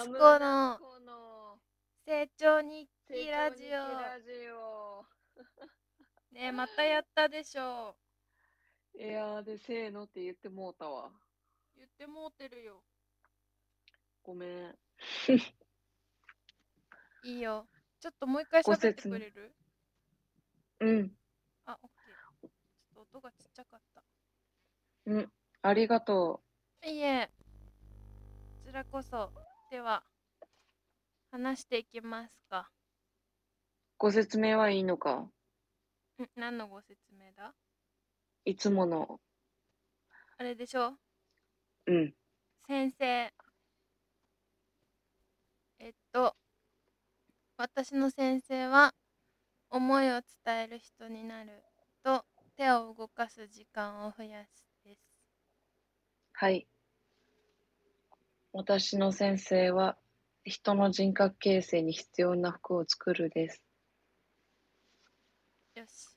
[0.00, 1.58] ハムナハシコムナの
[2.06, 3.64] 成長日成記ラジ
[4.48, 5.00] オ。
[5.00, 5.04] オ。
[6.32, 7.94] ねえまたやったでしょ。
[8.98, 11.10] いやーで、せーのって言ってもうたわ。
[11.76, 12.82] 言ってもうてるよ。
[14.22, 14.74] ごめん。
[17.24, 17.66] いいよ。
[18.00, 19.52] ちょっともう一回ご喋ってくれる？
[20.80, 21.12] うん。
[21.66, 22.48] あ、オッケー。
[22.48, 22.50] ちょっ
[22.94, 24.02] と音がちっちゃかった。
[25.04, 25.30] うん。
[25.60, 26.40] ありがと
[26.86, 27.28] いいえ。
[28.64, 29.30] こちらこそ。
[29.70, 30.02] では、
[31.30, 32.70] 話していきますか。
[33.98, 33.98] う。
[33.98, 35.30] ご説明はいいのか？
[36.18, 37.54] ん何のご説明だ？
[38.46, 39.20] いつもの。
[40.38, 40.94] あれでしょ？
[41.86, 42.14] うん。
[42.66, 43.32] 先生。
[45.78, 46.34] えっと、
[47.56, 48.94] 私の先生は、
[49.70, 51.62] 思いを伝える人になる
[52.02, 52.24] と、
[52.56, 54.98] 手を動かす時間を増やすです。
[56.34, 56.66] はい。
[58.52, 59.96] 私の先生は、
[60.44, 63.62] 人の人格形成に必要な服を作るです。
[65.76, 66.08] よし。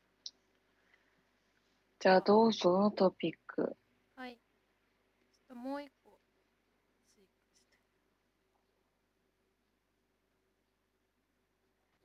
[2.00, 3.78] じゃあどうぞ、トピック。
[4.16, 4.36] はい。
[4.36, 6.20] ちょっともう一個。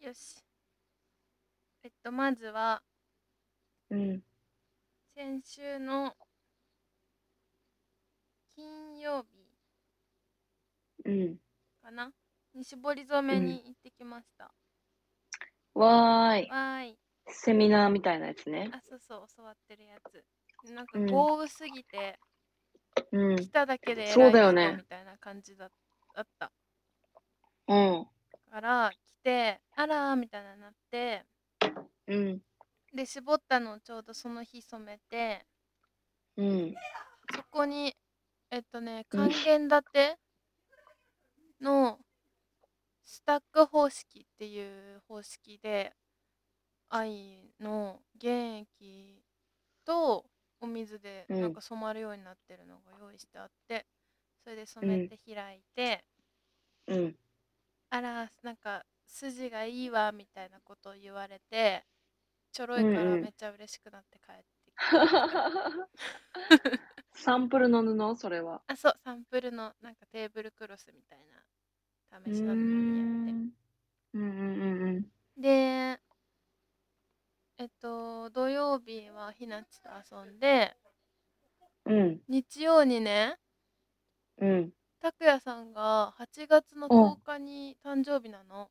[0.00, 0.44] よし。
[1.82, 2.82] えっと、まずは、
[3.88, 4.22] うん。
[5.14, 6.14] 先週の
[8.54, 9.37] 金曜日
[11.08, 11.36] うん。
[11.82, 12.12] かな
[12.54, 14.52] に絞り染めに行ってきました。
[15.74, 16.48] わーい。
[16.50, 16.98] わーい。
[17.28, 18.70] セミナーみたいなやつね。
[18.72, 20.24] あ、そうそう、教わってるやつ。
[20.74, 22.18] なんかうん豪雨すぎて、
[23.12, 23.36] うん。
[23.36, 25.70] 来ただけでそう偉い人だよねみたいな感じだ
[26.14, 26.52] だった。
[27.68, 28.06] うん。
[28.50, 31.24] から、来て、あらーみたいななって、
[32.06, 32.40] うん。
[32.92, 35.46] で、絞ったのをちょうどその日染めて、
[36.36, 36.74] うん。
[37.34, 37.94] そこに、
[38.50, 40.18] えっとね、うん還元立て
[41.60, 42.00] の
[43.04, 45.94] スタック方式っていう方式で、
[46.90, 49.24] 藍の原液
[49.84, 50.30] と
[50.60, 53.86] お水でうんなんか染まるようになってるのが用意してあって、
[54.44, 56.04] それで染めて開いて、
[56.86, 57.18] うん。
[57.90, 61.86] あら、なんか筋がいいわみたいなことを言われて、
[62.52, 64.44] ちょろいからめっちゃ嬉しくなって帰って。
[67.12, 68.16] サンプルの布？
[68.16, 68.62] それは。
[68.68, 71.44] あ、そう、サンプルのなんかテーブルクロスみたいな
[72.26, 73.50] う試しなのにやっん。
[74.14, 75.12] うんうんうんうん。
[75.36, 75.42] て。
[75.42, 76.00] で、
[77.58, 80.76] えっと、土曜日はひなちと遊んで、
[81.84, 82.20] うん。
[82.28, 83.40] 日曜にね、
[84.38, 84.72] うん。
[85.00, 88.70] 拓也さんが8月のうん10日に誕生日なの。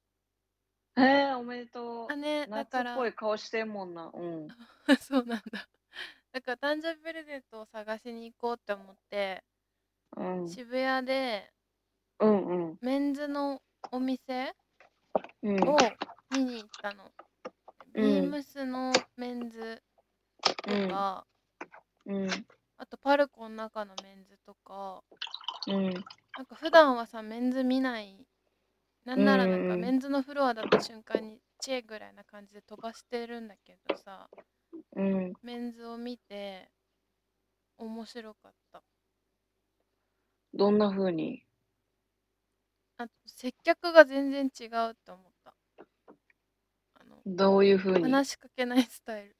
[0.98, 2.54] へえ、おめでとあね、う。
[2.54, 4.12] だ夏っから、ぽい顔してんもんな。
[4.14, 4.54] うん。
[5.00, 5.68] そうなんだ。
[6.38, 9.44] だから誕生日プレゼントを探しに行こうって思って、
[10.16, 10.48] うん。
[10.48, 11.50] 渋谷で
[12.20, 12.78] うんうん。
[12.80, 13.60] メンズの
[13.92, 14.54] お店
[15.42, 15.68] うん。
[15.68, 15.78] を
[16.30, 17.06] 見に行ったの。
[17.06, 17.12] うん
[17.96, 19.82] ビームスのメンズ
[20.62, 21.26] とか、
[22.06, 22.28] うん。
[22.78, 25.02] あとパルコの中のメンズとか、
[25.66, 25.86] うん。
[25.86, 25.94] なん
[26.46, 28.16] か普段はさ、メンズ見ない。
[29.06, 34.30] なんならなんかメンズのフロアだった瞬間にチェぐらいな感じで飛ばしてるんだけどさ、
[34.96, 35.34] うん。
[35.44, 36.70] メンズを見て
[37.78, 38.82] 面白かった。
[40.54, 41.44] どんな風に？
[42.98, 45.54] あと接客が全然違うって思った。
[46.96, 48.04] あのどういう風に？
[48.04, 49.36] 話しかけないスタイル。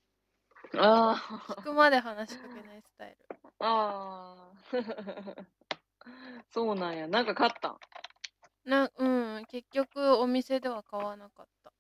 [0.78, 1.16] あ
[1.50, 3.18] 聞くまで話しかけないスタイル。
[3.60, 3.66] あ。
[3.66, 5.46] ああ。
[6.50, 7.08] そうなんや。
[7.08, 7.78] なんか買ったん？
[8.66, 9.08] なう
[9.40, 11.72] ん、結局お店では買わなかった。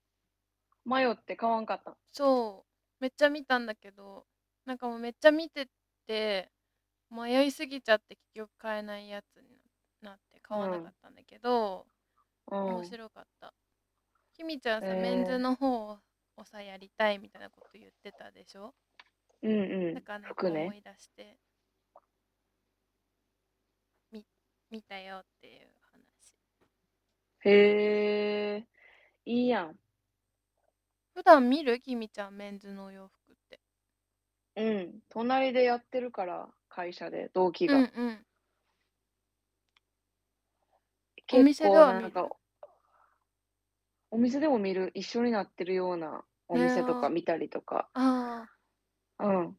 [0.85, 1.95] 迷って買わんかったん？
[2.11, 2.66] そう、
[2.99, 4.25] めっちゃ見たんだけど、
[4.65, 5.67] なんかもうめっちゃ見て
[6.07, 6.51] て、
[7.11, 9.59] 迷いすぎちゃって結局買えないやつに
[10.01, 11.87] なって買わなかったんだけど、
[12.51, 12.67] うん。
[12.69, 13.53] 面白かった。
[14.33, 15.99] きみちゃんさ、へーメンズの方
[16.37, 18.73] をさ、やりたいみたいなこと言ってたでしょ？
[19.43, 19.93] うんうん。
[19.95, 21.37] だからなんか思い出して、
[24.11, 24.25] み
[24.69, 26.33] 見たよっていう話。
[27.45, 28.67] へえ。
[29.25, 29.79] いいやん。
[31.17, 31.81] 普段見る？
[31.81, 33.59] きみちゃんメンズのお洋服って。
[34.55, 35.01] うん。
[35.09, 37.85] 隣でやってるから、会社で、同期が。
[37.85, 38.25] うんうん。
[41.25, 42.01] 結お店で構は見る？
[42.01, 42.29] なんか、
[44.11, 47.89] お店でも見る、一緒になってるようなお店とかね見たりとか。
[47.93, 48.47] あ
[49.19, 49.57] うん。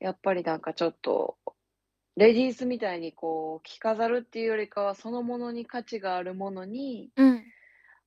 [0.00, 1.38] やっぱりなんかちょっと、
[2.16, 7.49] レディースみたいにこう、着飾るっていうよりかは、そのものに価値があるものに、あ、うん。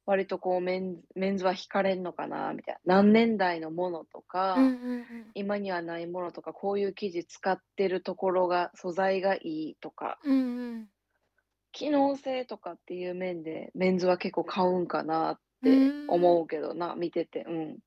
[0.06, 2.96] 割とこうメンズメンズは惹かれんのかなみたいな。
[2.98, 5.06] 何年代のものとか、うんうんうん。
[5.34, 10.90] 今にはないものとか、こういう生地使ってるところが、素材がいいとか、うんうん。
[11.72, 15.94] 機能性とかっていう面で、メンズは結構買うんかなっうて。
[16.10, 17.80] 思うけどな、見てて、うん。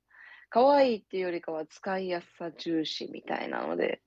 [0.49, 4.01] 可愛いっていうよりかは使いやすさ重視みたいなので、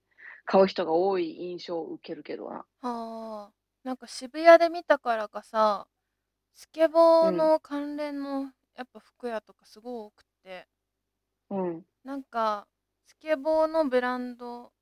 [0.45, 2.55] 買う人が多い印象を受けるけどな。
[2.55, 3.51] はあ。
[3.83, 5.87] なんか渋谷で見たからかさ、
[6.59, 7.37] スケボーうん。
[7.37, 10.67] の関連のやっぱ服屋とかすごい多くって
[11.49, 11.85] うん。
[12.03, 12.67] なんか、
[13.05, 14.73] スケボーのブランド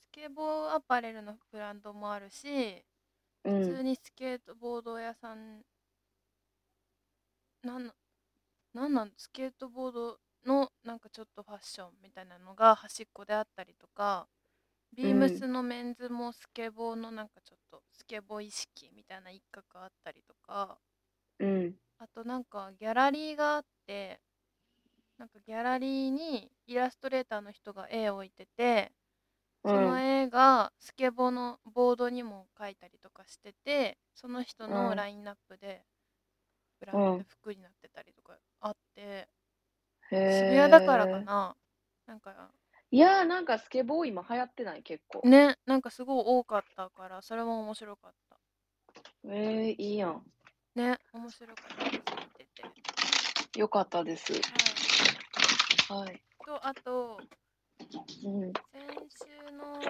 [0.00, 2.84] スケボーアパレルのブランドもあるし、
[3.44, 3.84] 普通うん。
[3.84, 5.64] にスケートボード屋さん
[7.62, 7.94] なんな
[8.74, 14.28] なんなんスケートボードのなんかちょっとファッションみたいなのが端っこであったりとか、
[14.94, 15.38] ビームうん。
[15.38, 20.78] スのメンズもスケボーのなんかちょっとスケボー意識みたいな一角あったりとか、
[21.42, 21.74] うん。
[21.98, 24.20] あとなんかギャラリーがあって、
[25.18, 28.92] なんかギャラリーにイラストレーターの人が絵を置いてて、
[29.66, 30.00] そのうん。
[30.00, 34.74] 絵がスケボーのボードにも描いたりとかしてて、その人うん。
[34.74, 35.84] のラインナップで
[36.80, 37.26] ブランドん。
[37.28, 39.28] 服になってたりとかあって
[40.10, 41.24] へ渋谷だからかえ。
[41.26, 41.56] な。
[42.06, 42.52] なんか
[42.92, 44.82] いや、なんかスケボー今流行ってない？
[44.84, 45.24] 結構。
[45.24, 48.38] ね、なんかすごい多かったから、それも面白かった。
[49.24, 50.22] ええ、いいやん。
[50.74, 52.44] ね、面白かったです、見て
[53.52, 53.58] て。
[53.58, 54.32] 良かったです。
[54.32, 54.38] は
[55.98, 56.00] い。
[56.00, 56.22] はい。
[56.46, 57.20] と、あと
[58.24, 58.52] うん。
[58.54, 58.80] 先
[59.10, 59.82] 週の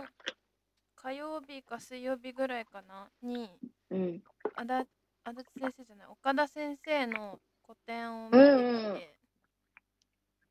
[0.96, 3.48] 火曜日か水曜日ぐらいかな、に、
[3.90, 4.22] うん。
[4.56, 4.84] あだ
[5.24, 8.94] 足立先生じゃない、岡田先生の個展をう見てきんうん。
[8.96, 9.18] て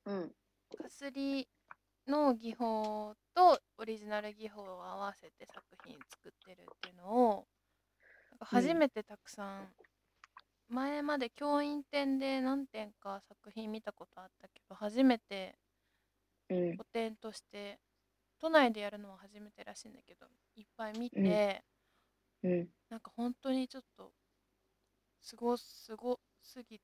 [0.05, 0.29] うん。
[0.81, 1.49] かすり
[2.07, 7.47] の技法とオリジナル技法を合わせて作品作ってるっていうのを。
[8.43, 9.67] 初めてたくさん
[10.71, 15.59] 前まで教員展で何点か作品見たことあったけど、初めて
[16.49, 16.77] うん。
[16.77, 17.79] 個展として
[18.39, 21.41] 都内でやるのは初めてらしいんだけど、いっぱい見うん。
[21.41, 21.63] て
[22.43, 22.69] うん。
[22.89, 24.13] なんかほんとにちょっと
[25.21, 26.81] すごすごすぎ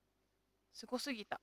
[0.73, 1.41] すごすぎた。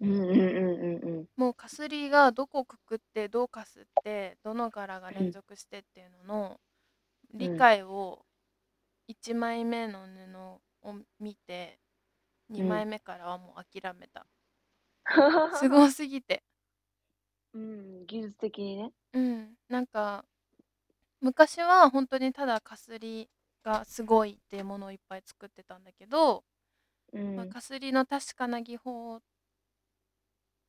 [0.00, 1.26] うんうんうんうんうん。
[1.36, 5.24] もうかすりがどこくくってどうかすってどの柄がうん。
[5.24, 6.60] 連続してっていうのの
[7.34, 7.58] 理うん。
[7.58, 8.24] 解を
[9.08, 11.78] 1枚目の布を見て
[12.50, 12.58] うん。
[12.58, 14.26] 2枚目からはもう諦めた。
[15.58, 16.42] すごすぎて。
[17.54, 18.92] うん、技術的にね。
[19.14, 20.24] うん、なんか
[21.20, 23.30] 昔はほんとにただかすり
[23.64, 26.44] がすごいっていうものをいっぱい作ってたんだけど、
[27.34, 27.50] ま、うん。
[27.50, 29.20] かすりの確かな技法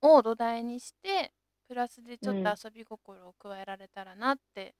[0.01, 1.33] を土台にして、
[1.67, 2.55] プラスでちょっとうん。
[2.63, 4.75] 遊び心を加えられたらなって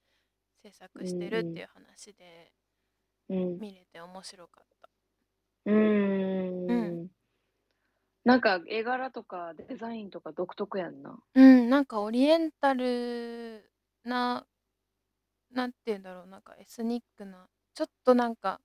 [0.63, 1.45] 制う作してるっ。
[1.45, 2.51] ていう話で
[3.29, 3.59] うん。
[3.59, 4.65] 見れて面白かっ
[5.65, 5.71] た。
[5.71, 5.77] うー
[6.67, 6.99] うん。
[7.05, 7.09] ん。
[8.25, 11.19] なんか絵柄とかデザインとか独特やんな。
[11.35, 13.69] うん、なんかオリエンタル
[14.03, 14.45] な
[15.51, 18.59] なんて言うんだろう、なんかエスニックな、ちょっとなんか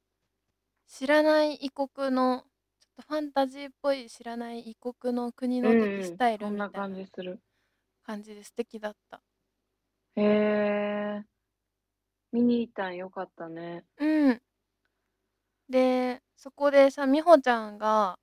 [0.86, 2.44] 知らない異国の、
[2.80, 7.40] ちょっとファンタジーっぽい知らない異国の国うんの時うん、スタイルそんなみたいな感じする。
[8.02, 9.22] 感じで素敵だった。
[10.16, 11.24] へえ。
[12.32, 13.84] 見に行ったん良かったね。
[13.98, 14.40] うん。
[15.68, 18.18] で、そこでさ、みほちゃんが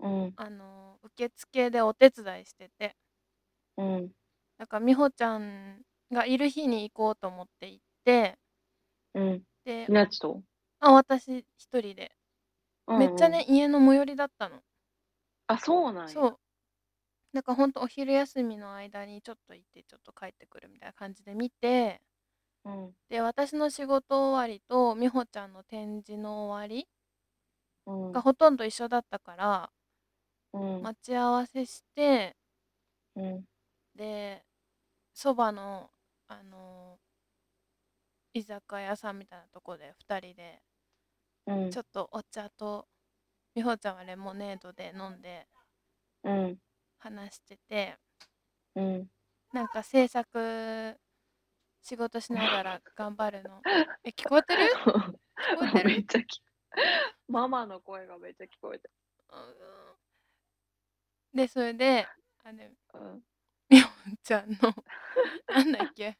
[0.00, 0.36] うん。
[0.38, 2.94] あの、受付でお手伝いしてて
[3.76, 4.16] うん。
[4.58, 8.38] だか、みほちゃんがいる日に行こうと思って行って
[9.14, 9.42] うん。
[9.66, 10.42] でみなっちと？
[10.80, 12.12] あ、私一人で。
[12.88, 13.00] うんうん。
[13.00, 14.62] めっちゃね、家の最寄りだったの。
[15.48, 16.24] あ、そうなんや。
[16.24, 16.38] そう。
[17.34, 22.00] だかほんとお昼休みの間にちょっと行って、ちょっと帰ってくるみたいな感じで見て
[22.64, 22.96] うん。
[23.10, 26.86] で、私の仕事終わりとみほちゃんの展示の終わり
[27.86, 28.12] うん。
[28.12, 29.70] がほとんど一緒だったから
[30.52, 30.82] うん。
[30.82, 32.34] 待ち合わせして
[33.16, 33.46] うん。
[33.94, 34.44] で、
[35.14, 35.90] そばの、
[36.28, 36.98] あの
[38.34, 40.62] 居酒屋さんみたいなとこで2人で
[41.46, 41.70] うん。
[41.70, 42.88] ちょっとお茶と
[43.54, 45.48] みほちゃんはレモネードで飲んで
[46.22, 46.58] うん。
[46.98, 47.98] 話してて
[48.74, 49.10] うん。
[49.52, 50.96] なんか制作
[51.82, 53.64] 仕事しながら頑張るの
[54.04, 54.64] え、聞こえてる？
[55.40, 55.84] 聞こえてる？
[55.84, 56.42] めっちゃき
[57.28, 58.88] ママの声がめっちゃ聞こえた。
[59.30, 59.96] あ、うーん。
[61.34, 62.10] で、それで、
[62.44, 62.58] あの
[62.94, 63.22] うん。
[63.70, 63.88] みほ
[64.22, 64.56] ちゃんの
[65.52, 66.18] なんだっけ、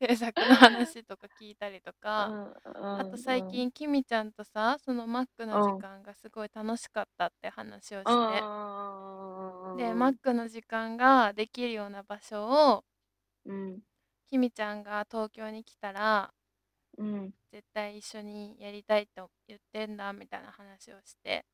[0.00, 2.44] 制作の話とか聞いたりとか、うん
[2.74, 3.32] うあとんうん。
[3.32, 5.86] 最近きみちゃんとさ、そのマックの時うん。
[5.86, 8.44] 間がすごい楽しかったって話をして
[9.74, 9.94] で。
[9.94, 12.84] マックの時間ができるような場所を
[13.44, 13.82] うん。
[14.30, 16.32] きみちゃんが東京に来たら
[16.98, 17.34] うん。
[17.52, 21.44] 絶対一緒にやりたいと言ってんだみたいな話をして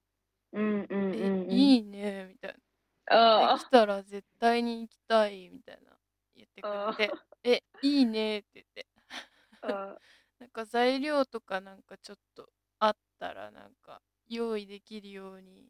[0.53, 1.77] うんうん「え、うんうん。
[1.77, 2.59] いいね」みたいな
[3.39, 3.59] 「でああ。
[3.59, 5.99] きたら絶対に行きたい」みたいな
[6.35, 7.27] 言ってくれあてあ。
[7.45, 8.87] 「え、いいね」って言って。
[10.41, 15.69] なんか材料とかなんかちょっとあっったらなんか用意できるように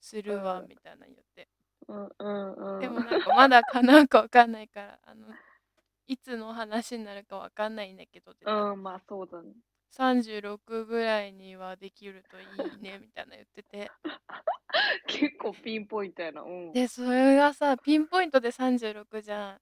[0.00, 1.48] するわうんみたいな言って
[1.88, 2.80] うんうんうん。
[2.80, 5.36] でもなんかまだ叶うかわかんないからあの
[6.06, 9.52] いつの話になるかわかんないんだけどって言ったらうん、まあそうだね。
[9.96, 12.42] 36ぐらいにはできるとい
[12.78, 13.90] いねみたいな言ってて。
[15.06, 16.42] 結構ピンポイントやな。
[16.42, 16.72] うん。
[16.72, 19.60] でそれがさピンポイントで36じゃん。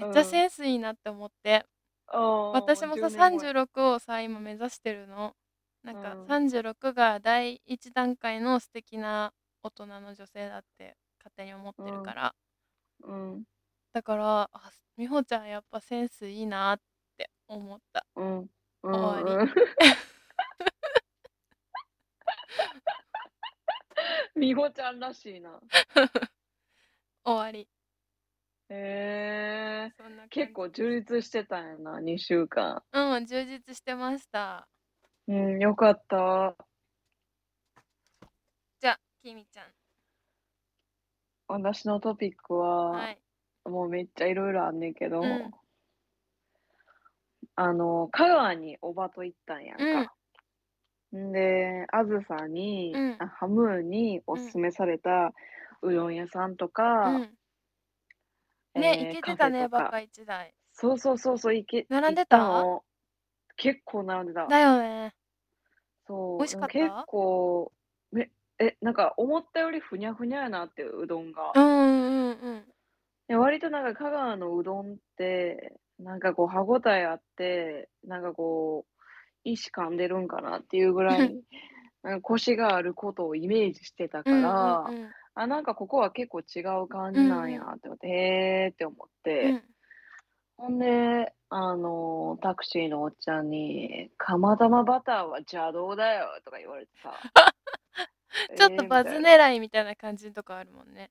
[0.00, 1.64] めっちゃセンスいいなって思って、
[2.08, 5.36] ああ、私もさ10年後や36をさ今目指してるの。
[5.82, 6.24] なんかうん。
[6.24, 12.34] 36が第一段階の素敵な大人の女性だって勝手に思ってるから、
[13.02, 13.44] うん。
[13.96, 16.80] だからあ美穂ちゃんやっぱセンスいいなっ
[17.16, 18.50] て思ったうん。
[18.82, 18.94] うん。
[18.94, 19.50] 終わりうん。
[24.38, 25.58] みほちゃんらしいな。
[27.24, 27.66] 終わり
[28.68, 29.94] へえ。
[29.96, 32.84] そんな感じ結構充実してたんやな、2週間。
[32.92, 34.68] うん充実してました
[35.26, 36.54] うん、よかった。
[38.78, 39.72] じゃあきみちゃん
[41.48, 43.18] 私のトピックは、はい
[43.68, 45.50] もうめっちゃいろいろあんねんけど、うん。
[47.54, 50.14] あの、香川におばと行ったんやんか。
[51.16, 51.32] ん。
[51.32, 53.16] で、あずさに、うん。
[53.18, 55.32] あハムーにおすすめされた
[55.82, 57.36] うどん屋さんとか、うん。
[58.74, 59.84] ね、えー行けてたねカフェとか。
[59.84, 60.54] バカ一台。
[60.72, 62.36] そうそうそうそう、行け、並んでた？
[62.38, 62.84] 行っの。
[63.56, 64.46] 結構並んでた。
[64.46, 65.14] だよね。
[66.06, 66.38] そう。
[66.38, 66.72] 美味しかった？
[66.74, 67.72] 結構、
[68.12, 71.52] めえ、なんか思ったよりふにゃふにゃやなって、うどんが。
[71.54, 72.64] うんうんうん
[73.28, 79.02] で割となんか香川のうどんって、なんかこう歯ごたえあって、なんかこう、
[79.44, 81.34] 石噛んでるんかなっていうぐらい、
[82.02, 85.10] なんかコシがあることをイメージしてたかうんら、うんうん。
[85.34, 89.62] あ、なんかここは結構違う感じなんやって思って、へーって思って、うん。
[90.58, 97.12] ほんで、あの、タクシーのおっちゃんに、釜玉バターは邪道だよとか言われてさ。
[98.56, 99.46] ちょっとバズえーみたいな。
[99.46, 101.10] 狙いみたいな感じのとこあるもんね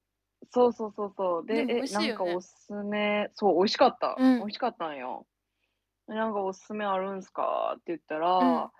[0.51, 1.45] そうそうそうそう。
[1.45, 4.15] で、でも美え、味しいよねなんかおすすめ、そう、美味しかった。
[4.17, 5.25] うん美味しかったんよ。
[6.07, 7.73] でなんかおすすめあるんすか？
[7.75, 8.71] って言ったら、うん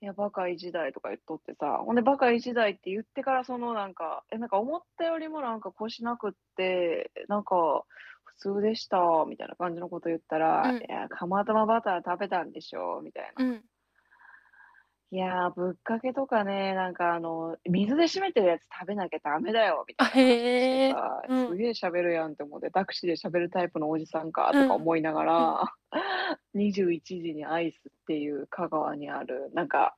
[0.00, 7.84] いや、バカ一台とか言っとってさ、ほんで、バカ一台って言ってから、そのなんか、え、なんか思ったよりもなんかコシなくって、なんか、
[8.24, 8.98] 普通でした、
[9.28, 13.44] みたいな感じのこと言ったら、うんいや、釜玉バター食べたんでしょ、みたいな。
[13.44, 13.64] うん
[15.12, 21.48] いやー、ぶっかけとかね、なんかあの、水で締めてるやつ食べなきゃダメだよ、みたいな話してさ、うん。
[21.48, 25.72] すげえ喋るやんって思って、タクシーで喋るタイプのおじさんか、とか思いながら、
[26.56, 29.94] 21時にアイスっていう香川にある、なんか、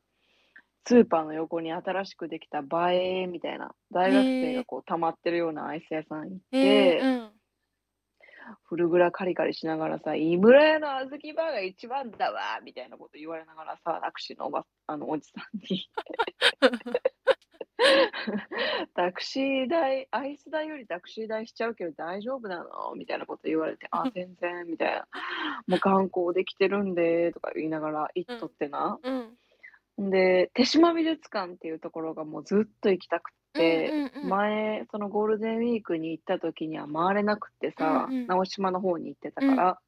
[0.84, 7.33] スーパーの横に新しくできた映えみたいな、大学生がこう溜まってるようなアイス屋さん行っへて、えうん
[8.64, 15.88] フルグラカリカリしながらさ、井村屋の小豆バーが一番だわみたいなこと言われながらさ、タクシーのおばあのおじさんに
[18.94, 25.06] タクシー代、アイス代よりタクシー代しちゃうけど大丈夫なのみたいなこと言われて、あ、全然、みたいな。
[25.66, 28.98] もう観光できてるんで、とか言いながら行っとってな。
[29.02, 29.36] うん
[30.02, 34.28] んで、手島美術館っていうところがもうずっと行きたくうんうんうん。
[34.28, 38.26] 前、そのゴールデンウィークに行った時には回れなくってさ、うんうん。
[38.26, 39.80] 直島の方に行ってたから、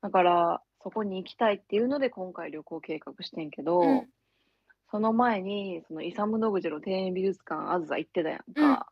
[0.00, 4.08] だから、そこに行きたいっていうので今回旅行計画してんけど、うん。
[4.90, 8.88] その前に、そのイサム・ノグチの庭園美術館あずさ行ってたやんか。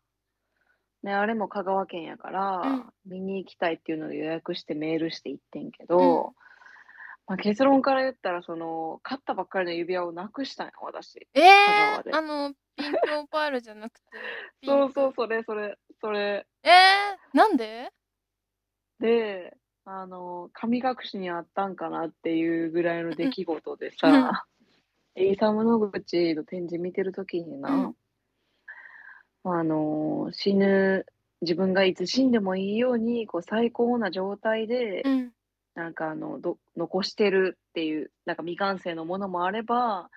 [1.03, 2.93] ね、あれも香川県やから、うん。
[3.07, 6.35] 見に行きたいっていうので予約してメールして行ってんけど、
[7.30, 11.28] まあ、結論から言ったら、その、買ったばっかりの指輪をなくしたんよ、私。
[11.32, 12.10] え香川で。
[12.10, 14.06] ー、あのピンクオパールじゃなくて
[14.60, 16.44] ピンクそうそう、それ、それ、それ。
[16.64, 17.92] えー、なんで？
[18.99, 24.44] で、あの、神隠しにあったんかなっていうぐらいの出来事でさ、
[25.14, 27.94] イサム・ノグチの展示見てるときにな、
[29.44, 31.06] あの、死ぬ、
[31.42, 35.32] 自分がいつ死んでもいいように、こう、最高な状態で、うん
[35.80, 40.10] なんかあの、ど、残してるっていう、なんか未完成のものもあれば、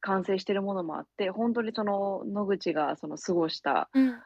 [0.00, 4.18] 完成してるものもあって、本当にその野口がその過ごしたうん。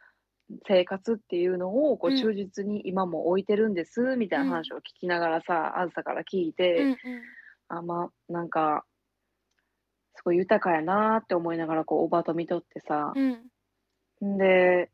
[0.68, 2.16] 生活っていうのをこううん。
[2.16, 6.96] 忠実に今も置いてるんですみたいな話を聞きながらさ、あずさから聞いて、うんうん。
[7.68, 8.84] あまあなんか
[10.14, 13.50] すごい豊かやなーって思いながらこうおばと見とってさ、うん
[14.34, 14.38] ん。
[14.38, 14.90] で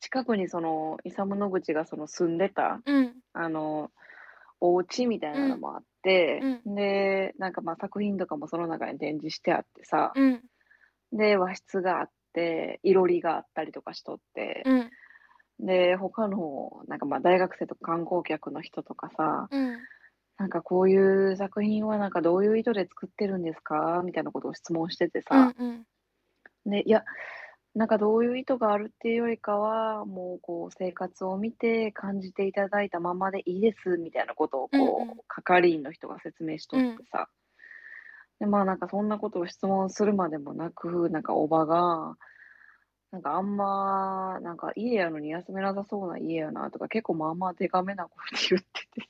[0.00, 3.14] 近くにそのイサム・ノグチがその住んでたうん。
[3.32, 3.90] あの
[4.66, 10.42] お家みたいなのもあって、うでなんかまあ作品とかもその中に展示してあってさ、うん
[11.12, 14.90] で和室があっていろりがあったりとかしとって、うん
[15.60, 19.78] で他のなんかまあ大学生とか観光客の人とかさうん
[20.36, 24.02] なんかこういう作品はなんかどういう意図で作ってるんですか？
[24.04, 25.54] みたいなことを質問しててさ。
[25.56, 25.86] うんうん。
[26.70, 27.04] で、いや、
[27.74, 34.86] なんかどういう意図があるっていうよりかは、もうこう生活を見て感じていただいたままでいいですみたいなことをうんうん。
[34.86, 36.94] こう係員の人が説明しとうん。
[36.94, 37.28] ってさ。
[38.38, 42.16] で、まあ、なんかそんなことを質問するまでもなく、なんか叔母が、
[43.10, 49.08] なんかあんま、なんか家やのに休めなさそうな家やなとか、結構まあまあデカめな声で言ってて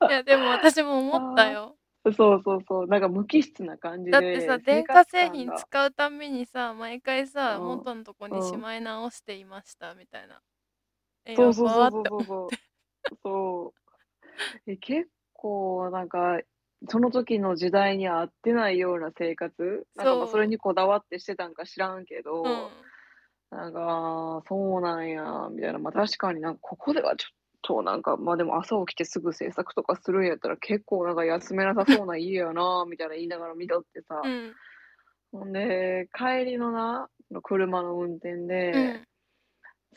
[0.00, 0.08] さ。
[0.08, 1.76] いや、でも私も思ったあよ。
[2.08, 8.62] あ、そうそうそう、なんか無機質な感じだってさ、で、生活電化製感が品使うたんびにさ、毎回さ、うん、元んとこにしうん。
[8.62, 10.40] まい直していましたみたいな。
[11.26, 11.52] え、そう。
[11.52, 11.70] やそう。
[11.70, 11.90] そう。
[11.90, 12.06] そう。
[12.08, 12.24] そう。
[12.26, 12.54] そ
[13.12, 13.18] う。
[13.22, 13.74] そ
[14.66, 14.72] う。
[14.72, 16.40] え、結構なんか、
[16.90, 19.00] その時の時代に合ってないよう。
[19.00, 20.48] な生活、なんか、ま、それ。
[20.48, 22.84] にこだわってしてたんか知らんけど、う。
[22.84, 22.86] ん。
[23.50, 24.82] なんか、そう。
[24.82, 27.36] なんやみたいな、ま、確かになんここではちょっ
[27.66, 34.22] となんか、ま、でも朝起きてすぐ制作とかするんやったら、結構なんか休めなさそうな家やなみたいな言いながら見とってさ。
[34.24, 34.54] うん。
[35.32, 39.04] ほんで、帰りのな、の車の運転で、うん。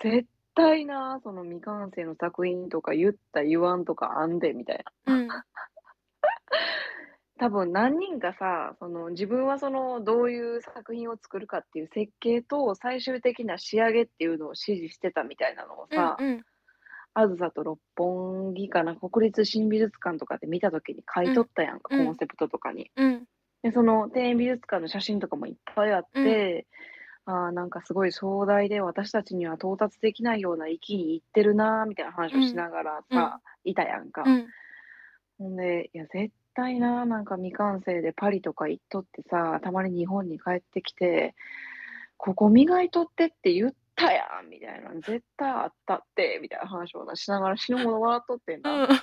[0.01, 5.13] 絶対な、その未完成の作品とか言った言わんとかあんでみたいな。
[5.13, 5.27] うん。
[7.37, 16.45] 多分何人かさ、その自分はそのどういう作品を作るかっていう設計と、最終的な仕上げっていうのを指示してたみたいなのをさ、うんうん。
[17.19, 21.47] あずさと六本木かな、国立新美術館とかで見た時に書いとうん。
[21.47, 22.05] ったやんか、うん。
[22.05, 22.91] コンセプトとかに。
[22.95, 23.25] うん。
[23.63, 26.23] で、その庭園美術館の写真とかもいっぱいあっうん。
[26.23, 26.67] て、
[27.25, 32.57] ああ、なんかすごい壮大で私たちには到達できないような域に行ってるなみたいな話をしうん。
[32.57, 33.71] ながらさ、うん。
[33.71, 34.23] いたやんか。
[34.25, 34.47] うん。
[35.37, 41.35] ほんで、いや絶対な、なんか未完成でパリとか行っとってさ、たまに日本に帰ってきて、
[42.17, 48.73] ここ磨いとってって言ったやんみたいな、絶対あったってみたいな話をな、しながら死ぬほど笑っとってんな。
[48.73, 48.89] うん。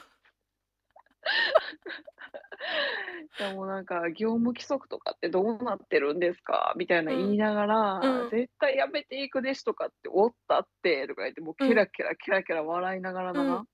[3.38, 7.18] いやもうなんか「業務規則とかってどうなってるんですか？」みたいなうん。
[7.18, 8.30] 言いながら、うん。
[8.32, 11.68] 「絶対やめていく弟子とかっておったって」とか言って、もううん。
[11.68, 13.36] ケラケラケラケラ笑いながらうん。
[13.46, 13.64] な、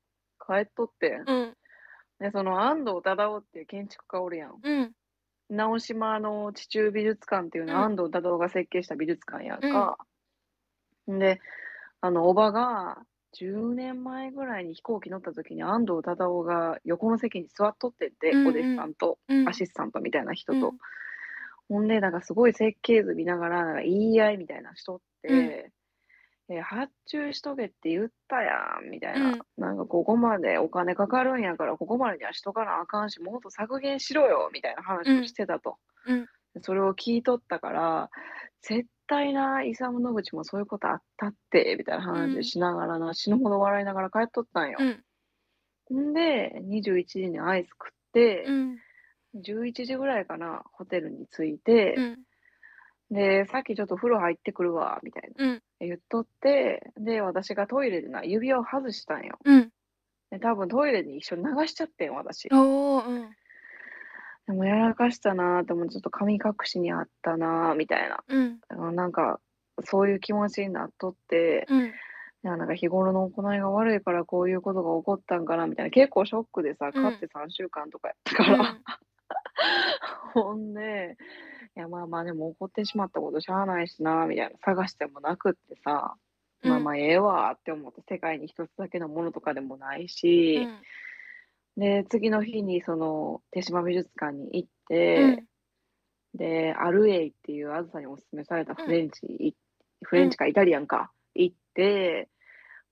[0.46, 1.20] 帰っとって。
[2.20, 4.58] で、その安藤忠雄っていう建築家おるやん。
[4.62, 4.92] うん。
[5.50, 7.92] 直島の地中美術館っていうのはうん。
[7.92, 9.60] 安藤忠雄が設計した美術館やん。
[9.60, 9.98] か。
[11.10, 11.40] んで、
[12.00, 12.98] あの叔母が
[13.32, 18.76] 10年前ぐらいに飛行機乗った時に安藤忠雄が横の席に座っとってんて、お弟子うんうん。
[18.76, 19.48] さんと、うん。
[19.48, 20.68] アシスタントみたいな人と。
[20.68, 20.78] うん。
[21.68, 25.48] ほんで、なんかすごい設計図見ながら、なんか言い合いみたいなしとっうん。
[25.48, 25.72] て、
[26.48, 29.30] え、発注しとけって言ったやんみたいな。
[29.30, 29.38] うん。
[29.56, 35.34] なんかここまでお金かかるんやから、ここまでにはしとかなあかんし、もっと削減しろよみたいな話をしうん。
[35.34, 35.78] てたと。
[36.06, 36.26] うん。
[36.60, 38.10] それを聞いとったから、
[38.60, 42.34] 絶対な、イサム・ノグチもそういうことあったってみたいなうん。
[42.34, 44.78] 話しながらな、死ぬほど笑いながら帰っとったんよ。
[44.80, 46.10] うん。
[46.10, 48.78] んで、21時にアイス食って、うん。
[49.36, 52.18] 11時ぐらいかな、ホテルに着いて、うん。
[53.10, 55.62] で、「さっきちょっと風呂入ってくるわ」みたいな、うん。
[55.80, 59.38] 言っとって、で、私がトイレでな、指輪を外したんよ。
[59.44, 59.70] うん。
[60.30, 62.48] で、多分トイレに一緒に流しちゃってん、私。
[62.52, 63.30] おお、うん。
[64.46, 68.24] でもやらかしたなと思って、ちょっと神隠しにあったなみたいな。
[68.28, 68.60] うん。
[68.68, 69.40] あの、なんか、
[69.84, 71.86] そういう気持ちになっとって、うん。
[71.86, 71.90] い
[72.42, 76.92] や、なんか日頃の行いが悪いからこういうことが起こったんかなみたいな、結構ショックでさ、うん。
[76.92, 78.58] かって3週間とかやったから。
[78.58, 78.82] うん。
[80.34, 81.16] ほんで、
[81.76, 86.16] いや、まあまあ、でも起こってしまったことしゃあないしなみたいな、探してもなくってさ、
[86.62, 86.70] うん。
[86.70, 90.82] まあまあ、ええわって思って、世界に一つだけのものとかでもないし、うん。
[91.76, 95.46] で、次の日にその手島美術館に行って、うん。
[96.34, 98.84] で、アルエイっていうあずさにお勧めされたうん。
[98.84, 99.54] フレンチい
[100.04, 100.22] フうん。
[100.22, 102.30] レンチかイタリアンか、行って、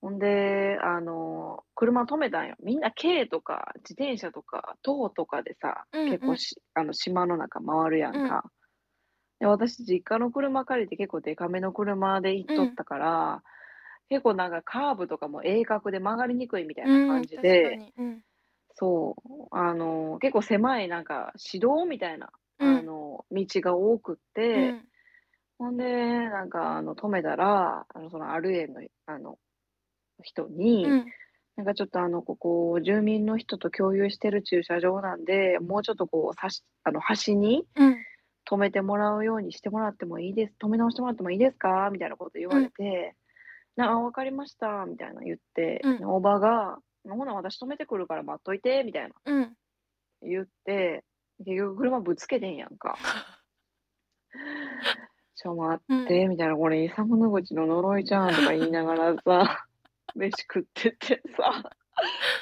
[0.01, 2.55] ほんで、あの、車止めたんよ。
[2.63, 6.07] みんな軽とか自転車とか徒歩とかでさ、うんうん。
[6.07, 8.21] 結構しあの、島の中回るやうん。
[8.21, 8.51] んか。
[9.39, 12.53] で、私実家の車借りて結構デカめの車で行っうん。
[12.53, 13.43] とったから、
[14.09, 17.93] 結構なんかカーブとかも鋭角で曲がりにくいみたいな感うーん、じで、確かに。
[17.97, 18.23] うん。
[18.75, 22.29] そう、あの、結構狭いなんか市道みたいな、
[22.59, 22.77] うん。
[22.77, 24.91] あの、道が多くって、うん。
[25.59, 25.85] ほんで、
[26.29, 29.39] なんかあの、止めたら、あの、そのアルエイの、あの、
[30.23, 31.13] 人に、うん。
[31.57, 38.05] なんかちょっとあの、ここ住民の人と共有してる駐車場なんで、もうちょっとこう、さしあの、端にうん。
[38.49, 41.89] 止めてもらうようにしてもらってもいいです止め直してもらってもいいですか？
[41.91, 42.71] みたいなこと言われうん。
[42.71, 43.15] て、
[43.77, 46.05] な「あ、分かりました」みたいな言って、うん。
[46.05, 49.55] おばが「ほな私止めてくるから待っといて」みたいなうん。
[50.21, 51.03] 言って、
[51.39, 52.97] 結局車ぶつけてんやんか。
[55.35, 56.03] 「ちょ待うん。
[56.03, 59.65] って」みたいな、「これイサム・ノグチの呪いちゃうん」とか言いながらさ、
[60.15, 61.71] 飯食っててさ。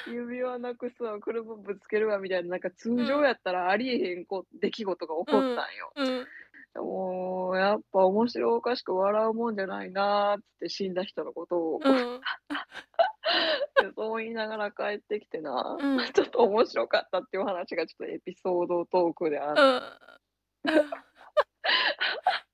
[0.06, 3.06] 指輪なくすわ、車ぶつけるわみたいな、なんか通うん。
[3.06, 5.92] 常やったらありえへんこ出来事が起こったんうん、よ。
[5.96, 6.84] うん。
[6.86, 12.20] もう、やっぱ面白おかしく笑うもんじゃないなっつって死んだ人のことを、うん。
[13.78, 15.98] で、 そう言いながら帰ってきてな、うん。
[16.12, 19.82] ちょっと面白かったっていう話がちょっとエピソードトークであんうん。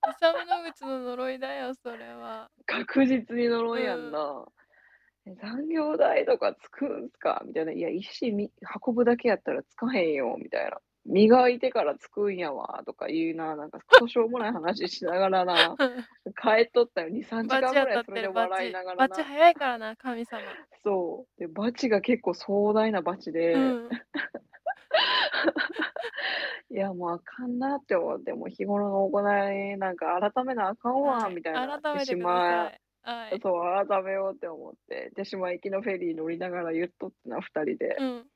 [0.09, 2.51] イサム・ノグチの呪いだよ、それは。
[2.67, 5.37] 確実に呪いやんうん。
[5.37, 7.43] 残業代とかつくんすか？
[7.45, 7.73] みたいな。
[7.73, 8.53] いや、石み
[8.87, 10.81] 運ぶだけやったらつかへんよみたいな。
[11.07, 15.77] 磨いてからつくんやわとか言うな、なんかクソしょうもない話しながらな、
[16.43, 17.09] 帰っとったよ。
[17.09, 18.29] 2、3時間罰ぐらいそれで。
[18.29, 19.27] 笑いながら罰な。
[19.27, 20.43] 早いからな、神様。
[20.83, 21.41] そう。
[21.41, 23.89] で、罰が結構壮大な罰うでん。
[26.71, 29.21] いや、もうあかんなって思って、もう日頃の行
[29.53, 31.35] いなんか改めなあかんわはい。
[31.35, 31.79] みたいな。
[31.79, 32.81] 手改めてくだ島さい。
[33.03, 33.41] はい。
[33.41, 37.97] そう、改めようって思って、手島行きのフェリー乗りながら言っとってな、2人で。
[38.01, 38.27] うん。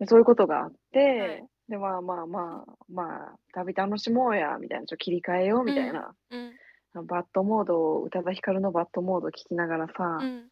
[0.00, 0.72] で、そういうことがあっ
[1.16, 1.38] はい。
[1.38, 5.72] て、で、まあまあまあ、まあ、旅楽しもうやみたいな、ちょ切り替えよううん。
[5.72, 6.14] みたいな。
[6.30, 6.60] うん。
[6.94, 10.50] あ、バッドモードを宇多田ヒカルのバッドモード聴きながらうさ、ん。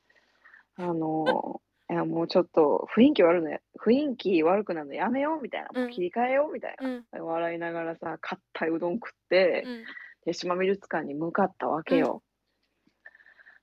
[0.77, 5.85] あの、いや、もうちょっと雰囲気悪ぬや雰囲気悪くなるのやめようみたいな、もうん。
[5.85, 7.07] う切り替えようみたいうん。
[7.13, 7.25] な。
[7.25, 9.89] 笑いながらさ、かったいうどん食って、うん。
[10.25, 12.09] 手島美術館に向かったわけうん。
[12.09, 12.23] よ。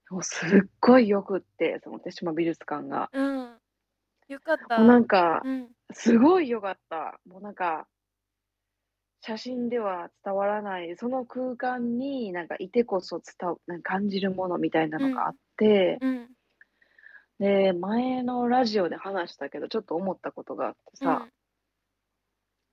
[0.10, 0.50] もうすっ
[0.82, 3.12] ごい良くって、その手島美術館が。
[3.12, 3.59] うん。
[4.30, 5.00] よかっもうなた。
[5.00, 5.76] んか、うん。
[5.92, 7.20] すごい良かった。
[7.26, 7.88] もうなんか
[9.24, 15.10] 写真では伝わらない、その空間になんかいてこそ伝わなん感じるものみたいなうん。
[15.10, 16.36] のがあってうん。
[17.40, 21.32] で、前のラジオで話したけど、ちょっと思ったことがあってうさん。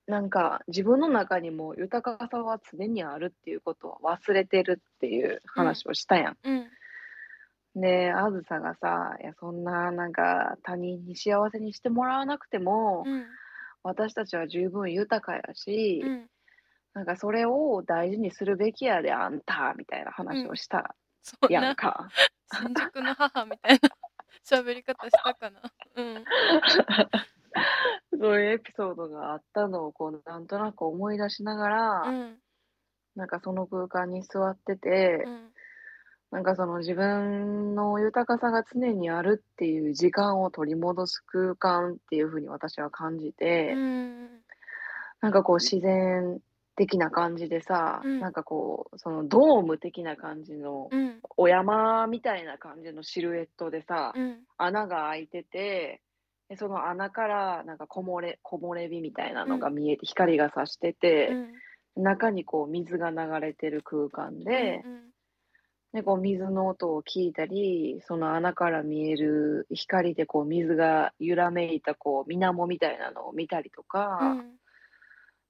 [0.07, 5.77] なんか、自分の中にも豊かさは常にあるっていうことは忘れてるっていううん。
[5.77, 6.37] 話をしたやん。
[7.77, 7.81] うん。
[7.81, 13.25] で、あずさがさ、いや、そんななんか他人に幸せにしてもらわなくても、うん。
[13.83, 16.29] 私たちは十分豊かやうし、ん。
[16.93, 20.57] なんかそれを大事にするべきやで、あんた、みたいなう話をん。
[20.57, 21.61] したそうな。
[21.61, 22.09] やんか。
[22.51, 23.89] 新宿の母みたいな
[24.43, 25.61] 喋り方したかな。
[25.95, 26.25] うん。
[28.19, 32.37] そういうエピソードがあったのをこうなんとなく思い出しながうら、ん。
[33.15, 35.53] なんかその空間に座ってて、うん。
[36.31, 44.41] なんかその自分の豊かさが常にあるっていう時間を取り戻す空間っていう風に私は感じうて、ん。
[45.21, 46.39] なんかこう自然
[46.75, 48.19] 的な感じでさ、うん。
[48.19, 51.19] なんかこう、そのドーム的な感じの、うん。
[51.37, 54.43] お山みたいな感じのシルエットでさ、うん。
[54.57, 56.01] 穴が開いてて、
[56.49, 59.49] で、その穴からなんかこもれ木漏れ日みたいなうん。
[59.49, 61.37] のが見えて、光が差してうて、
[62.01, 62.03] ん。
[62.03, 65.06] 中にこう水が流れてる空間うんで、うん。
[65.93, 74.57] で、こう水の音を聞いたり、その穴から見える光でこう水が揺らめいたこう水面みたいなのを見たりとうか、ん。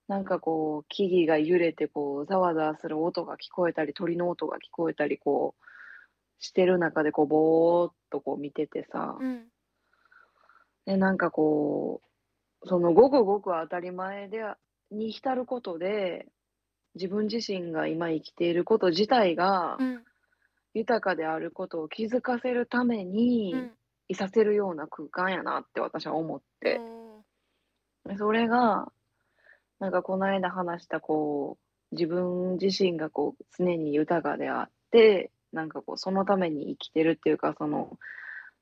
[0.07, 5.65] なんかこう木々が揺れてこうざわざわする音が聞こえたり、鳥の音が聞こえたりこう
[6.39, 9.47] してる中でこうぼーっとこう見ててさ、うん。
[10.85, 12.01] で、なんかこ
[12.63, 14.43] う、そのごくごく当たり前で
[14.91, 16.27] に浸ることで、
[16.95, 20.06] 自分自身が今生きていること自体がうん。
[20.77, 23.71] 豊かであることを気づかせるためうにん。
[24.09, 26.79] いさせるような空間やなって私は思っおて。
[26.79, 27.23] お。
[28.07, 28.91] で、それが、
[29.79, 31.57] なんかこないだ話したこ
[31.91, 37.97] う、自分自身がこう常に豊かであって、なんかこうそのために生きてるっていうか、その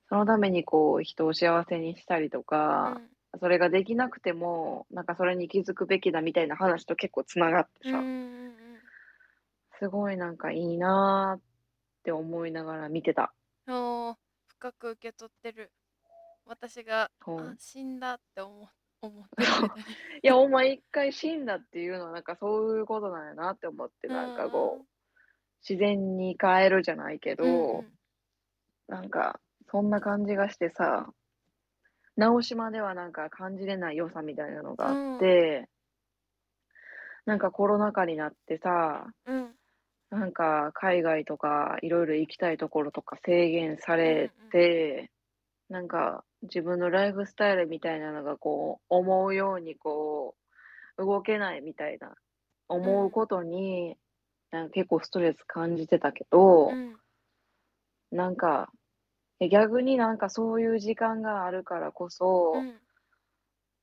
[0.10, 3.10] そのためにこう人を幸せにしたりとうか、ん。
[3.40, 8.56] それができなくても、なんかそれに気づくべきだみたいな話と結構つながってさ、うんうんうん。
[9.80, 11.55] すごいなんかいいなって
[12.12, 13.34] 思いながら見てた。
[13.68, 15.72] おお、深く受け取ってる。
[16.46, 17.12] 私が。
[17.58, 18.70] 死んだって思
[19.02, 19.36] 思って。
[20.24, 24.50] いや、お前一回死んだっていうのはなんかそういうことなんやなって思って、うなんか。
[24.50, 24.86] こう、
[25.68, 27.98] 自然に帰るじゃないけうんうど、ん。
[28.88, 29.40] なんか
[29.72, 31.12] そんな感じがしてさ、
[32.16, 35.20] 直島ではなんか感じれない良さみたいなのがあっうん。
[35.20, 35.70] て、
[37.26, 39.56] なんかコロナ禍になってさ、うん。
[40.16, 44.50] なんか海外とかいろいろ行きたいところとか制限さうんれうん。
[44.50, 45.12] て、
[45.70, 50.36] なんか自分のライフスタイルみたいなのがこう思うようにこ
[50.98, 52.16] う動けないみたいな
[52.70, 52.74] う。
[52.76, 53.98] 思うんことに、
[54.52, 56.96] なんか結構ストレス感じてたけど、うん。
[58.12, 58.72] なんか、
[59.42, 62.80] え、逆になんかそういう時間があるからこうそ、ん。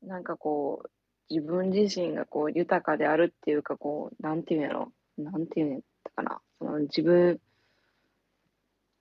[0.02, 0.90] なんかこう、
[1.28, 5.82] 自分自身がこう豊かであるっていうか、こう、なんていうんやろ、なんていう
[6.14, 7.40] かな、その自分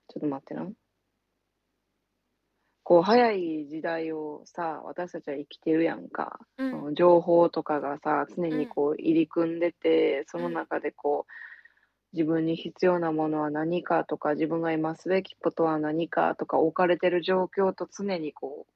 [0.08, 0.70] ちょっと待ってな。
[2.84, 6.40] こう早い時代をさ、私たちは生きてるやんか。
[6.58, 6.70] うん。
[6.70, 8.58] その情報とかがさ、常うん。
[8.58, 10.52] にこう入り組んでて、そうのん。
[10.52, 11.32] 中でこう、
[12.12, 18.72] 自分に必要なものは何かとか、自分が今すべきことは何かとか、置かれてる状況と常にこう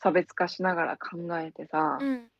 [0.00, 2.30] 差別化しながら考えてさうん。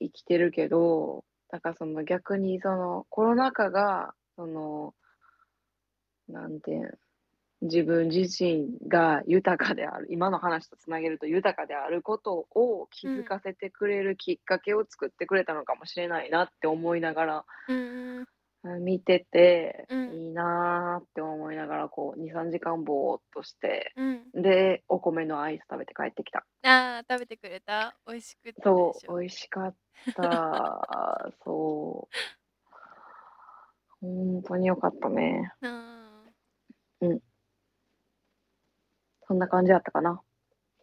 [0.00, 4.92] 生きてるけど、だかその逆にそのコロナ禍が、その、
[6.28, 6.90] なんて、
[7.62, 13.06] 自分自身が豊かである、今の話とつなげると豊かであることを気。
[13.06, 18.26] づかせてくれるきっかけを作ってくれたのかもしれないなって思いながら、うん
[18.80, 20.14] 見てて、うん。
[20.14, 24.02] いいなって思いながら、こう2、3時間ぼーっとして、う
[24.38, 24.42] ん。
[24.42, 26.44] で、お米のアイス食べて帰ってきた。
[26.62, 27.94] ああ、食べてくれた？
[28.06, 29.18] 美味しくそう、ょ？
[29.18, 29.74] 美味しかっ
[30.14, 31.32] た。
[31.44, 32.16] そう。
[34.00, 35.52] ほんとに良かったね。
[35.62, 36.34] うーん。
[37.00, 37.20] うん。
[39.26, 40.20] そんな感じやったかな。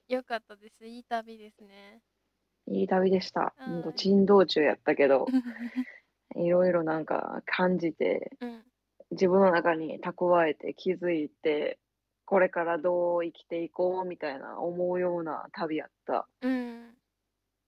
[0.07, 0.85] 良かったです。
[0.85, 2.01] いい旅ですね。
[2.67, 3.53] いい旅でした。
[3.95, 5.25] 珍道中やったけど、
[6.35, 8.63] 色々なんか感じて、うん。
[9.11, 11.79] 自分の中に蓄えて気づいて、
[12.25, 16.27] これからどう生きていこうみたいな思うような旅やった。
[16.41, 16.95] うん。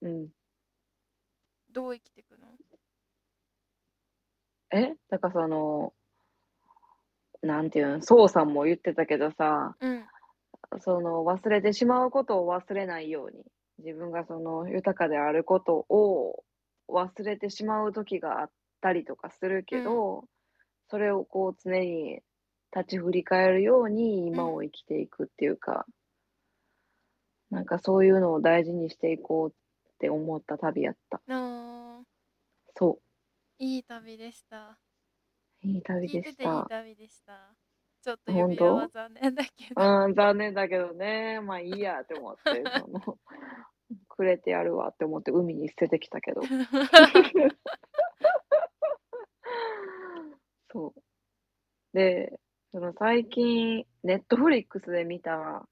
[0.02, 0.28] うん。
[1.70, 2.48] どう生きてくの？
[4.72, 5.92] え、だからその
[7.42, 10.04] なんていうん、そうさんも言ってたけどさ、うん。
[10.80, 13.44] その忘れてしまうことを忘れないように、
[13.84, 16.42] 自分がその豊かであることを
[16.88, 19.80] 忘れてしまう時があったりとかするうん。
[19.80, 20.24] けど、
[20.88, 22.20] それをこう常に
[22.76, 24.54] 立ち振り返るように今うん。
[24.54, 25.86] を生きていくっていうか
[27.50, 29.52] なんかそういうのを大事にしていこうっ
[29.98, 31.20] て思った旅やった。
[31.28, 32.04] ああ。
[32.76, 33.00] そう。
[33.58, 34.78] いい旅でした。
[35.62, 36.64] いい旅でしてていいた。
[36.64, 37.56] 旅でした。
[38.02, 38.88] ちょっとほん指輪はと？
[38.88, 40.04] 残念だけうど。
[40.06, 43.18] ーん、残念だけどね、ま、いいやって思って、その、
[44.16, 46.42] くれてやるわって思って海に捨ててきたけど。
[50.72, 51.02] そう。
[51.92, 52.38] で、
[52.72, 55.66] その最近、Netflix で見た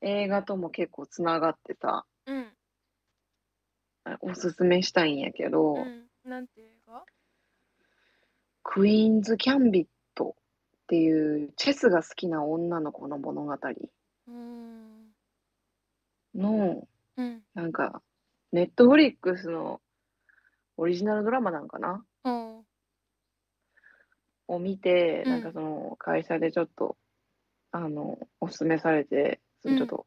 [0.00, 2.52] 映画とも結構繋がってさうん。
[4.04, 7.04] あ、お勧めしたいんやけうどん、なんて映画？
[8.64, 14.91] クイーンズ・キャンビットっていうチェスが好きな女の子の物語うーん。
[16.34, 17.42] の、うん。
[17.54, 18.02] なんか、
[18.54, 19.80] Netflix の
[20.76, 22.04] オリジナルドラマなんかな？
[22.24, 22.64] おお。
[24.48, 25.32] を見て、うん。
[25.32, 26.96] なんかその会社でちょっと、
[27.72, 29.88] あの、お勧めされて、そうのちょっん。
[29.88, 30.06] と、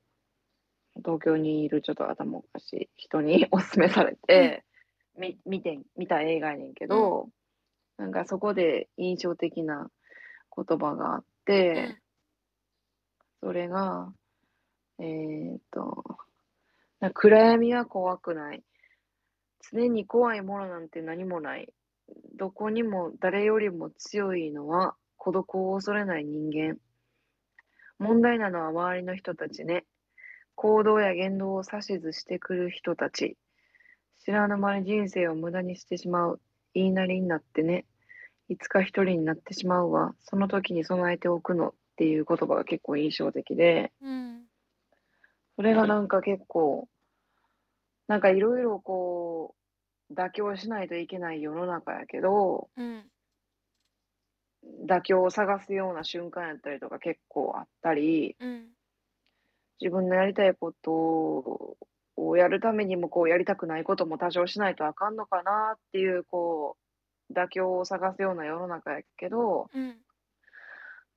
[0.98, 4.56] 東京にいるちょっと頭おかしい人に お勧めされうん。
[4.56, 4.66] て、
[5.18, 7.16] み見て見た映画やねんけうん。
[7.16, 7.30] ど、
[7.98, 9.90] なんかそこで印象的な
[10.56, 11.26] 言葉があっ
[11.74, 11.98] うて、ん。
[13.42, 14.14] それが、
[14.99, 16.03] えっと、
[17.13, 18.63] 暗闇は怖くない。
[19.71, 21.73] 常に怖いものなんて何もない。
[22.36, 26.77] どこにも誰よりも強いのは孤独を恐れない人間。
[27.97, 29.86] 問題なのは周りの人たちね。
[30.55, 33.38] 行動や言動を指図してくる人たち。
[34.23, 36.41] 知らぬ間に人生を無駄にしてしまう。
[36.73, 37.86] 言いなりになってね。
[38.47, 40.15] いつか一人になってしまうわ。
[40.21, 44.44] その時に備えておくのっていう言葉が結構印象的で、うん。
[45.56, 46.88] それがなんか結構、
[48.08, 49.56] なんかいろいろこ
[50.10, 53.10] う、妥協しないといけない世の中やけどうん。
[54.88, 58.76] 妥協を探すような瞬間やったりとか結構あったりうん。
[59.82, 61.78] 自分のやりたいこと
[62.15, 66.78] をやるためにも、こうやりたくないことも多少しないとあかんのかなっていう、こ
[67.30, 69.98] う、妥協を探すような世の中やけどうん。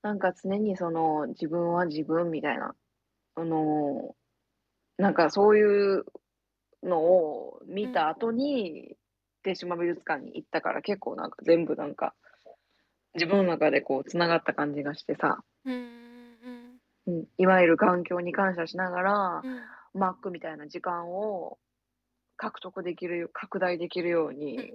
[0.03, 2.74] なんか常にその、自分は自分みたいな、
[3.37, 4.16] あの、
[4.98, 6.04] なんかそういう
[6.82, 7.74] のをうん。
[7.74, 8.96] 見た後に、
[9.42, 12.14] 手島美術館に行ったから、結構なんか全部なんか、
[13.14, 15.42] 自分の中でこう繋がった感じがしてさ。
[15.64, 19.61] うんうんいわゆる環境に感謝しながら、うん。
[19.94, 21.58] マックみたいな時間を
[22.37, 24.37] 獲得できるよ拡大できるよううん。
[24.37, 24.74] に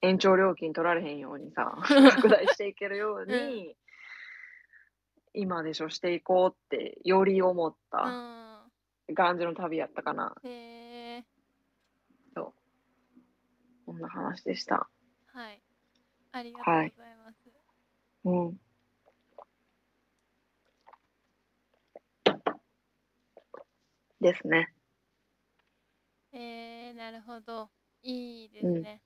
[0.00, 1.76] 延長料金取られへんようにさ、
[2.16, 3.28] 拡大していけるよううん。
[3.28, 3.76] に
[5.34, 8.41] 今でしょ、していこうってより思っうたん。
[9.14, 10.34] 感じの旅やったかな。
[10.42, 11.24] へえ。
[12.34, 12.54] そう。
[13.86, 14.88] そんな話でした。
[15.26, 15.62] はい。
[16.32, 16.94] ありがとうごはい。
[16.96, 17.52] ざいます。
[18.24, 18.60] うん。
[24.20, 24.72] ですね。
[26.32, 27.70] ええ、なるほど。
[28.02, 28.74] いいでうん。
[28.74, 29.02] すね。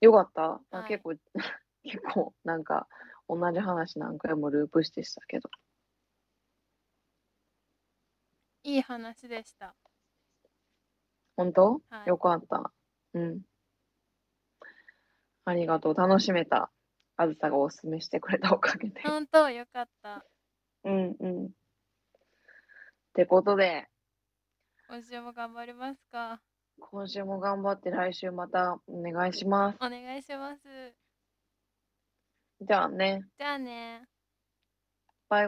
[0.00, 0.60] よかった？
[0.70, 0.88] あ、はい。
[0.88, 1.14] 結構
[1.84, 2.88] 結構なんか
[3.28, 5.48] 同じ話何回もループしてしたけど。
[8.66, 9.76] いい話でした。
[11.36, 12.72] 本当、はいよかった。
[13.14, 13.40] うん。
[15.44, 15.94] ありがとう。
[15.94, 16.72] 楽しめた。
[17.16, 19.00] あずさがおすすめしてくれたおかげで。
[19.02, 20.24] 本当よかった。
[20.82, 21.46] うんうん。
[21.46, 21.48] っ
[23.14, 23.86] てことで、
[24.88, 26.40] 今週も頑張りますか？
[26.80, 29.76] 今週も頑張って来週またお願いします。
[29.80, 30.62] お願いします。
[32.62, 33.22] じゃあね。
[33.38, 34.08] じゃあね。